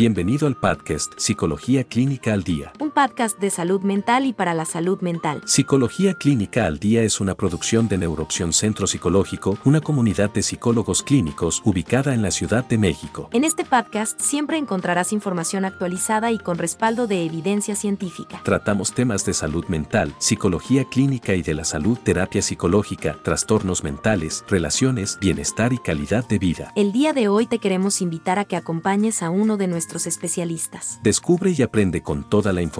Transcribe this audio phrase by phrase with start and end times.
[0.00, 2.72] Bienvenido al podcast Psicología Clínica al Día.
[2.90, 5.42] Un podcast de salud mental y para la salud mental.
[5.46, 11.04] Psicología Clínica al Día es una producción de Neuroopción Centro Psicológico, una comunidad de psicólogos
[11.04, 13.28] clínicos ubicada en la Ciudad de México.
[13.32, 18.40] En este podcast siempre encontrarás información actualizada y con respaldo de evidencia científica.
[18.42, 24.44] Tratamos temas de salud mental, psicología clínica y de la salud, terapia psicológica, trastornos mentales,
[24.48, 26.72] relaciones, bienestar y calidad de vida.
[26.74, 30.98] El día de hoy te queremos invitar a que acompañes a uno de nuestros especialistas.
[31.04, 32.79] Descubre y aprende con toda la información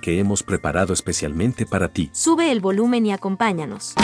[0.00, 2.10] que hemos preparado especialmente para ti.
[2.12, 3.94] Sube el volumen y acompáñanos.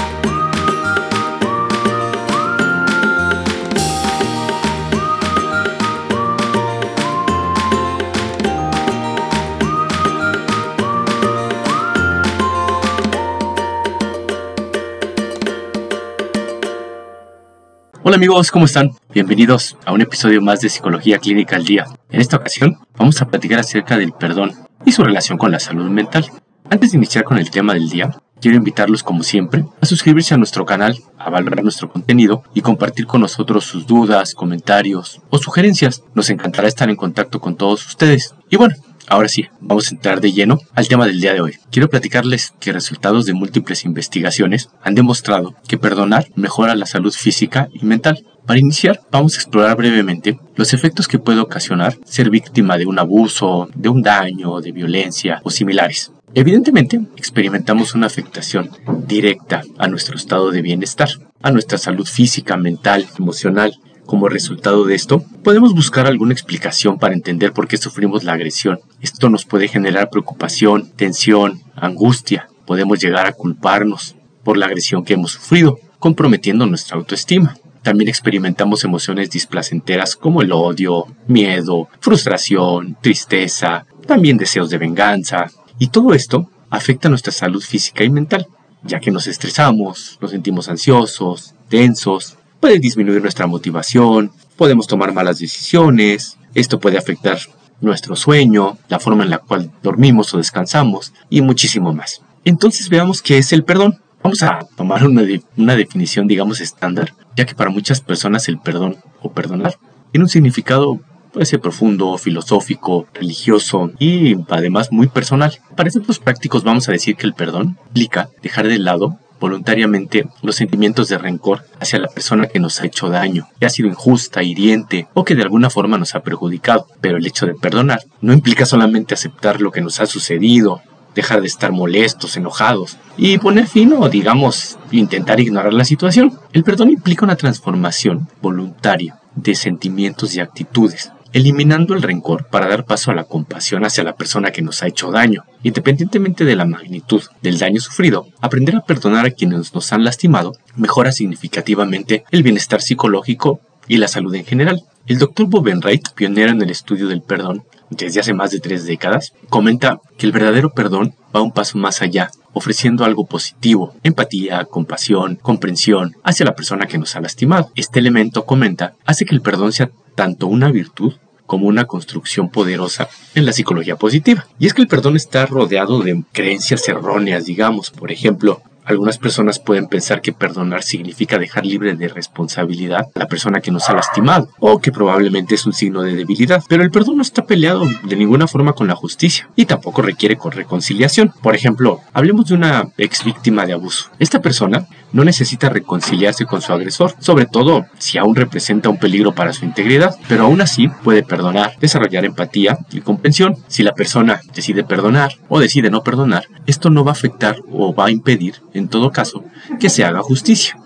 [18.07, 18.93] Hola amigos, ¿cómo están?
[19.13, 21.87] Bienvenidos a un episodio más de Psicología Clínica al Día.
[22.11, 25.89] En esta ocasión vamos a platicar acerca del perdón y su relación con la salud
[25.91, 26.27] mental.
[26.71, 30.39] Antes de iniciar con el tema del día, quiero invitarlos como siempre a suscribirse a
[30.39, 36.03] nuestro canal, a valorar nuestro contenido y compartir con nosotros sus dudas, comentarios o sugerencias.
[36.15, 38.35] Nos encantará estar en contacto con todos ustedes.
[38.51, 38.75] Y bueno,
[39.07, 41.55] Ahora sí, vamos a entrar de lleno al tema del día de hoy.
[41.71, 47.69] Quiero platicarles que resultados de múltiples investigaciones han demostrado que perdonar mejora la salud física
[47.73, 48.25] y mental.
[48.47, 52.99] Para iniciar, vamos a explorar brevemente los efectos que puede ocasionar ser víctima de un
[52.99, 56.11] abuso, de un daño, de violencia o similares.
[56.35, 58.71] Evidentemente, experimentamos una afectación
[59.07, 61.09] directa a nuestro estado de bienestar,
[61.43, 63.75] a nuestra salud física, mental, emocional,
[64.07, 68.81] como resultado de esto, podemos buscar alguna explicación para entender por qué sufrimos la agresión.
[69.01, 72.49] Esto nos puede generar preocupación, tensión, angustia.
[72.67, 77.57] Podemos llegar a culparnos por la agresión que hemos sufrido, comprometiendo nuestra autoestima.
[77.83, 85.51] También experimentamos emociones displacenteras como el odio, miedo, frustración, tristeza, también deseos de venganza.
[85.79, 88.47] Y todo esto afecta nuestra salud física y mental,
[88.83, 95.39] ya que nos estresamos, nos sentimos ansiosos, tensos, puede disminuir nuestra motivación, podemos tomar malas
[95.39, 97.37] decisiones, esto puede afectar
[97.83, 102.23] nuestro sueño, la forma en la cual dormimos o descansamos y muchísimo más.
[102.43, 104.01] Entonces veamos qué es el perdón.
[104.23, 105.25] Vamos a tomar una,
[105.59, 109.75] una definición, digamos, estándar, ya que para muchas personas el perdón o perdonar
[110.13, 111.01] tiene un significado
[111.35, 115.59] puede ser profundo, filosófico, religioso y además muy personal.
[115.77, 120.57] Para efectos prácticos vamos a decir que el perdón implica dejar de lado voluntariamente los
[120.57, 124.43] sentimientos de rencor hacia la persona que nos ha hecho daño, que ha sido injusta,
[124.43, 126.87] hiriente o que de alguna forma nos ha perjudicado.
[127.01, 130.83] Pero el hecho de perdonar no implica solamente aceptar lo que nos ha sucedido,
[131.15, 136.39] dejar de estar molestos, enojados y poner fin o, digamos, intentar ignorar la situación.
[136.53, 142.85] El perdón implica una transformación voluntaria de sentimientos y actitudes eliminando el rencor para dar
[142.85, 145.43] paso a la compasión hacia la persona que nos ha hecho daño.
[145.65, 150.53] Independientemente de la magnitud del daño sufrido, aprender a perdonar a quienes nos han lastimado
[150.77, 154.85] mejora significativamente el bienestar psicológico y la salud en general.
[155.07, 159.33] El doctor Bobenreit, pionero en el estudio del perdón desde hace más de tres décadas,
[159.49, 165.37] comenta que el verdadero perdón va un paso más allá, ofreciendo algo positivo, empatía, compasión,
[165.43, 167.73] comprensión hacia la persona que nos ha lastimado.
[167.75, 171.15] Este elemento, comenta, hace que el perdón sea tanto una virtud
[171.47, 174.47] como una construcción poderosa en la psicología positiva.
[174.59, 179.59] Y es que el perdón está rodeado de creencias erróneas, digamos, por ejemplo, algunas personas
[179.59, 183.95] pueden pensar que perdonar significa dejar libre de responsabilidad a la persona que nos ha
[183.95, 186.63] lastimado, o que probablemente es un signo de debilidad.
[186.69, 190.37] Pero el perdón no está peleado de ninguna forma con la justicia, y tampoco requiere
[190.37, 191.33] con reconciliación.
[191.43, 194.11] Por ejemplo, hablemos de una ex víctima de abuso.
[194.19, 199.33] Esta persona no necesita reconciliarse con su agresor, sobre todo si aún representa un peligro
[199.33, 203.57] para su integridad, pero aún así puede perdonar, desarrollar empatía y comprensión.
[203.69, 207.95] Si la persona decide perdonar o decide no perdonar, esto no va a afectar o
[207.95, 209.45] va a impedir en todo caso,
[209.81, 210.77] que se haga justicia.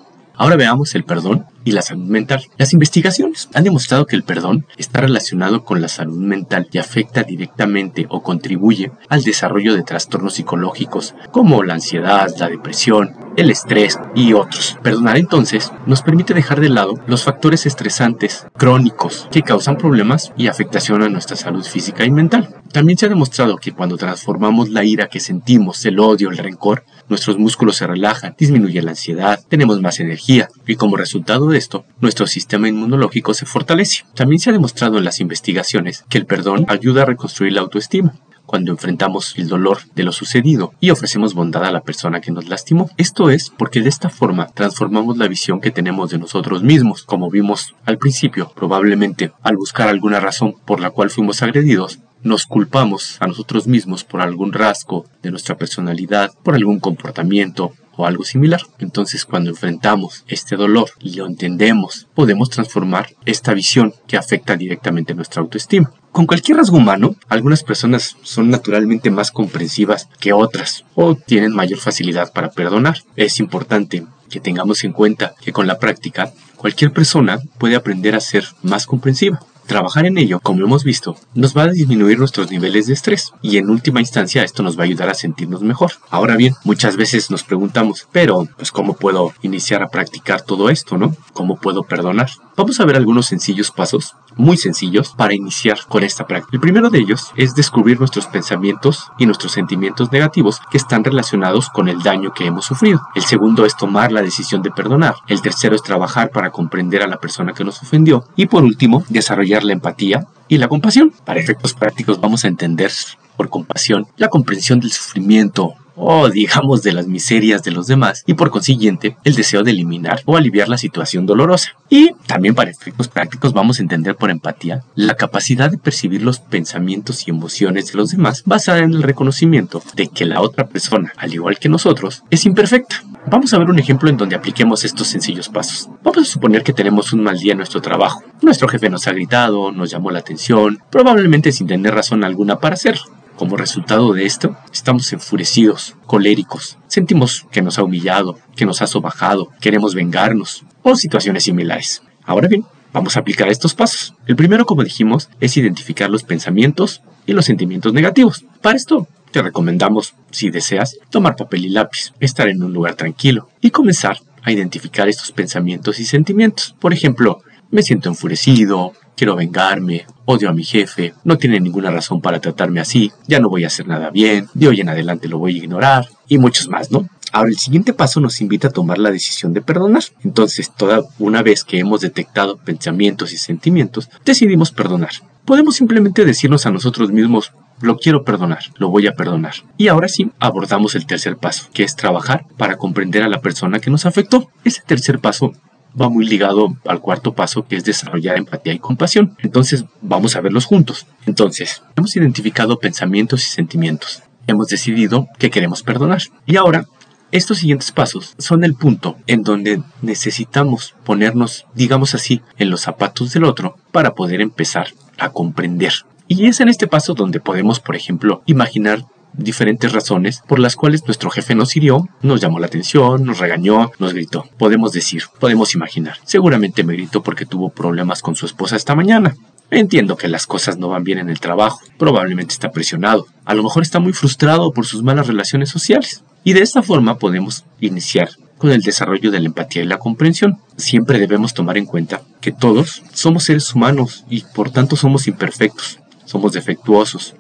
[0.41, 2.45] Ahora veamos el perdón y la salud mental.
[2.57, 7.25] Las investigaciones han demostrado que el perdón está relacionado con la salud mental y afecta
[7.25, 13.99] directamente o contribuye al desarrollo de trastornos psicológicos como la ansiedad, la depresión, el estrés
[14.15, 14.79] y otros.
[14.81, 20.47] Perdonar entonces nos permite dejar de lado los factores estresantes crónicos que causan problemas y
[20.47, 22.55] afectación a nuestra salud física y mental.
[22.73, 26.85] También se ha demostrado que cuando transformamos la ira que sentimos, el odio, el rencor,
[27.09, 31.85] nuestros músculos se relajan, disminuye la ansiedad, tenemos más energía y como resultado de esto,
[32.01, 34.05] nuestro sistema inmunológico se fortalece.
[34.15, 38.15] También se ha demostrado en las investigaciones que el perdón ayuda a reconstruir la autoestima.
[38.49, 42.49] cuando enfrentamos el dolor de lo sucedido y ofrecemos bondad a la persona que nos
[42.49, 42.89] lastimó.
[42.97, 47.03] Esto es porque de esta forma transformamos la visión que tenemos de nosotros mismos.
[47.03, 52.47] Como vimos al principio, probablemente al buscar alguna razón por la cual fuimos agredidos, nos
[52.47, 58.25] culpamos a nosotros mismos por algún rasgo de nuestra personalidad, por algún comportamiento o algo
[58.25, 58.61] similar.
[58.79, 65.15] Entonces cuando enfrentamos este dolor y lo entendemos, podemos transformar esta visión que afecta directamente
[65.15, 65.93] nuestra autoestima.
[66.13, 71.79] Con cualquier rasgo humano, algunas personas son naturalmente más comprensivas que otras o tienen mayor
[71.79, 72.99] facilidad para perdonar.
[73.17, 78.21] Es importante que tengamos en cuenta que con la práctica cualquier persona puede aprender a
[78.21, 79.41] ser más comprensiva.
[79.69, 83.59] Trabajar en ello, como hemos visto, nos va a disminuir nuestros niveles de estrés y
[83.59, 85.93] en última instancia esto nos va a ayudar a sentirnos mejor.
[86.09, 90.97] Ahora bien, muchas veces nos preguntamos, pero pues cómo puedo iniciar a practicar todo esto,
[90.97, 91.15] ¿no?
[91.35, 92.31] ¿Cómo puedo perdonar?
[92.57, 96.57] Vamos a ver algunos sencillos pasos, muy sencillos, para iniciar con esta práctica.
[96.57, 101.69] El primero de ellos es descubrir nuestros pensamientos y nuestros sentimientos negativos que están relacionados
[101.69, 103.01] con el daño que hemos sufrido.
[103.15, 105.17] El segundo es tomar la decisión de perdonar.
[105.27, 108.25] El tercero es trabajar para comprender a la persona que nos ofendió.
[108.37, 111.13] Y por último, desarrollar la empatía y la compasión.
[111.25, 112.93] Para efectos prácticos vamos a entender
[113.37, 118.35] por compasión la comprensión del sufrimiento o digamos de las miserias de los demás y
[118.35, 121.73] por consiguiente el deseo de eliminar o aliviar la situación dolorosa.
[121.91, 126.39] Y también para efectos prácticos vamos a entender por empatía la capacidad de percibir los
[126.39, 131.13] pensamientos y emociones de los demás basada en el reconocimiento de que la otra persona,
[131.17, 133.03] al igual que nosotros, es imperfecta.
[133.27, 135.89] Vamos a ver un ejemplo en donde apliquemos estos sencillos pasos.
[136.03, 138.23] Vamos a suponer que tenemos un mal día en nuestro trabajo.
[138.43, 142.75] Nuestro jefe nos ha gritado, nos llamó la atención, probablemente sin tener razón alguna para
[142.75, 143.18] hacerlo.
[143.39, 148.89] Como resultado de esto, estamos enfurecidos, coléricos, sentimos que nos ha humillado, que nos ha
[148.89, 152.03] sobajado, queremos vengarnos o situaciones similares.
[152.25, 154.17] Ahora bien, vamos a aplicar estos pasos.
[154.27, 158.45] El primero, como dijimos, es identificar los pensamientos y los sentimientos negativos.
[158.61, 163.51] Para esto, te recomendamos, si deseas, tomar papel y lápiz, estar en un lugar tranquilo
[163.61, 166.75] y comenzar a identificar estos pensamientos y sentimientos.
[166.81, 172.21] Por ejemplo, me siento enfurecido, quiero vengarme, odio a mi jefe, no tiene ninguna razón
[172.21, 175.39] para tratarme así, ya no voy a hacer nada bien, de hoy en adelante lo
[175.39, 177.09] voy a ignorar y muchos más, ¿no?
[177.33, 180.03] Ahora el siguiente paso nos invita a tomar la decisión de perdonar.
[180.25, 185.11] Entonces, toda una vez que hemos detectado pensamientos y sentimientos, decidimos perdonar.
[185.45, 189.55] Podemos simplemente decirnos a nosotros mismos, lo quiero perdonar, lo voy a perdonar.
[189.77, 193.79] Y ahora sí, abordamos el tercer paso, que es trabajar para comprender a la persona
[193.79, 194.51] que nos afectó.
[194.65, 195.53] Ese tercer paso
[196.01, 199.37] va muy ligado al cuarto paso que es desarrollar empatía y compasión.
[199.43, 201.07] Entonces vamos a verlos juntos.
[201.27, 204.23] Entonces, hemos identificado pensamientos y sentimientos.
[204.47, 206.23] Hemos decidido que queremos perdonar.
[206.47, 206.87] Y ahora,
[207.31, 213.33] estos siguientes pasos son el punto en donde necesitamos ponernos, digamos así, en los zapatos
[213.35, 215.93] del otro para poder empezar a comprender.
[216.27, 219.05] Y es en este paso donde podemos, por ejemplo, imaginar
[219.39, 223.91] diferentes razones por las cuales nuestro jefe nos hirió, nos llamó la atención, nos regañó,
[223.99, 224.45] nos gritó.
[224.59, 226.17] Podemos decir, podemos imaginar.
[226.25, 229.35] Seguramente me gritó porque tuvo problemas con su esposa esta mañana.
[229.71, 233.63] Entiendo que las cosas no van bien en el trabajo, probablemente está presionado, a lo
[233.63, 236.23] mejor está muy frustrado por sus malas relaciones sociales.
[236.43, 240.59] Y de esta forma podemos iniciar con el desarrollo de la empatía y la comprensión.
[240.77, 246.01] Siempre debemos tomar en cuenta que todos somos seres humanos y por tanto somos imperfectos,
[246.25, 247.35] somos defectuosos,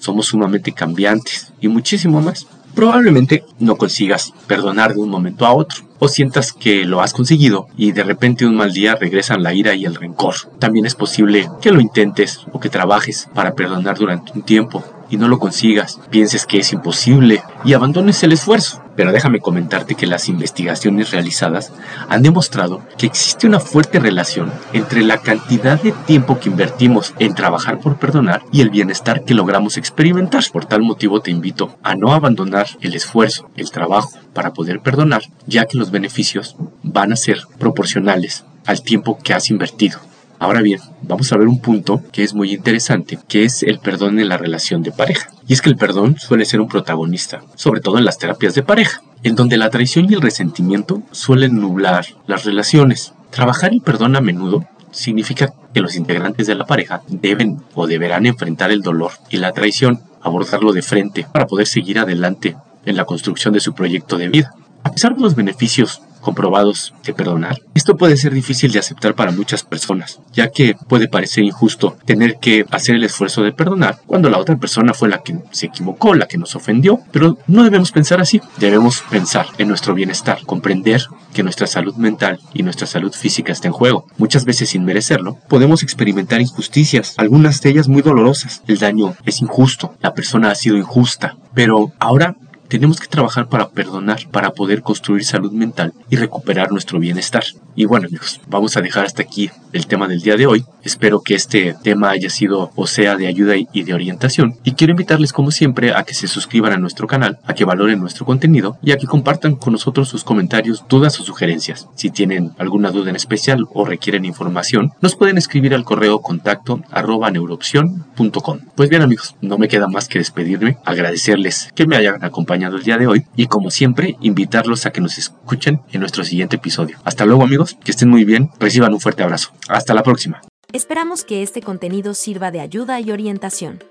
[0.00, 2.46] somos sumamente cambiantes y muchísimo más.
[2.74, 7.66] Probablemente no consigas perdonar de un momento a otro o sientas que lo has conseguido
[7.76, 10.34] y de repente un mal día regresan la ira y el rencor.
[10.58, 15.16] También es posible que lo intentes o que trabajes para perdonar durante un tiempo y
[15.16, 18.82] no lo consigas, pienses que es imposible y abandones el esfuerzo.
[18.96, 21.72] Pero déjame comentarte que las investigaciones realizadas
[22.08, 27.34] han demostrado que existe una fuerte relación entre la cantidad de tiempo que invertimos en
[27.34, 30.44] trabajar por perdonar y el bienestar que logramos experimentar.
[30.52, 35.22] Por tal motivo te invito a no abandonar el esfuerzo, el trabajo para poder perdonar,
[35.46, 40.09] ya que los beneficios van a ser proporcionales al tiempo que has invertido.
[40.42, 44.18] Ahora bien, vamos a ver un punto que es muy interesante, que es el perdón
[44.18, 45.28] en la relación de pareja.
[45.46, 48.62] Y es que el perdón suele ser un protagonista, sobre todo en las terapias de
[48.62, 53.12] pareja, en donde la traición y el resentimiento suelen nublar las relaciones.
[53.28, 58.24] Trabajar el perdón a menudo significa que los integrantes de la pareja deben o deberán
[58.24, 62.56] enfrentar el dolor y la traición, abordarlo de frente para poder seguir adelante
[62.86, 64.54] en la construcción de su proyecto de vida.
[64.84, 67.60] A pesar de los beneficios comprobados de perdonar.
[67.74, 72.38] Esto puede ser difícil de aceptar para muchas personas, ya que puede parecer injusto tener
[72.38, 76.14] que hacer el esfuerzo de perdonar cuando la otra persona fue la que se equivocó,
[76.14, 81.02] la que nos ofendió, pero no debemos pensar así, debemos pensar en nuestro bienestar, comprender
[81.32, 84.06] que nuestra salud mental y nuestra salud física está en juego.
[84.18, 88.62] Muchas veces sin merecerlo, podemos experimentar injusticias, algunas de ellas muy dolorosas.
[88.66, 92.36] El daño es injusto, la persona ha sido injusta, pero ahora
[92.70, 97.42] tenemos que trabajar para perdonar, para poder construir salud mental y recuperar nuestro bienestar.
[97.74, 100.64] Y bueno amigos, vamos a dejar hasta aquí el tema del día de hoy.
[100.84, 104.56] Espero que este tema haya sido o sea de ayuda y de orientación.
[104.64, 108.00] Y quiero invitarles como siempre a que se suscriban a nuestro canal, a que valoren
[108.00, 111.88] nuestro contenido y a que compartan con nosotros sus comentarios, dudas o sugerencias.
[111.96, 116.80] Si tienen alguna duda en especial o requieren información, nos pueden escribir al correo contacto
[116.90, 118.60] arroba neuroopción.com.
[118.76, 122.82] Pues bien amigos, no me queda más que despedirme, agradecerles que me hayan acompañado el
[122.82, 126.98] día de hoy y como siempre invitarlos a que nos escuchen en nuestro siguiente episodio.
[127.04, 129.50] Hasta luego amigos que estén muy bien, reciban un fuerte abrazo.
[129.68, 130.40] Hasta la próxima.
[130.72, 133.82] Esperamos que este contenido sirva de ayuda y orientación.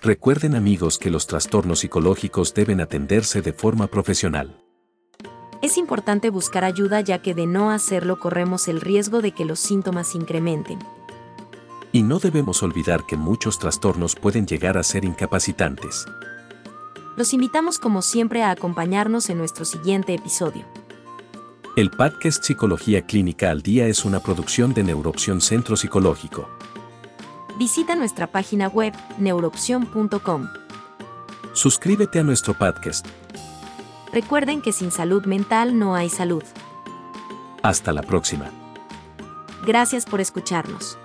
[0.00, 4.56] Recuerden amigos que los trastornos psicológicos deben atenderse de forma profesional.
[5.62, 9.60] Es importante buscar ayuda ya que de no hacerlo corremos el riesgo de que los
[9.60, 10.78] síntomas incrementen.
[11.90, 16.04] Y no debemos olvidar que muchos trastornos pueden llegar a ser incapacitantes.
[17.16, 20.64] Los invitamos como siempre a acompañarnos en nuestro siguiente episodio.
[21.76, 26.48] El podcast Psicología Clínica al Día es una producción de Neuroopción Centro Psicológico.
[27.56, 30.48] Visita nuestra página web neuroopción.com.
[31.52, 33.06] Suscríbete a nuestro podcast.
[34.12, 36.42] Recuerden que sin salud mental no hay salud.
[37.62, 38.50] Hasta la próxima.
[39.64, 40.98] Gracias por escucharnos.